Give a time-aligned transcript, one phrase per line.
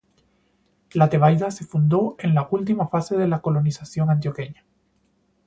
[0.93, 4.65] La Tebaida se fundó en la última fase de la Colonización Antioqueña.